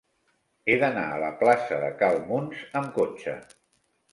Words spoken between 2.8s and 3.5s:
amb cotxe.